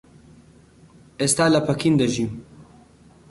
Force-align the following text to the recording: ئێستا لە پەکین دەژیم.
ئێستا 1.19 1.45
لە 1.53 1.59
پەکین 1.67 1.93
دەژیم. 1.99 2.31